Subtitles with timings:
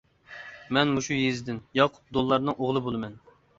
[0.37, 3.23] -مەن مۇشۇ يېزىدىن، ياقۇپ دوللارنىڭ ئوغلى بولىمەن.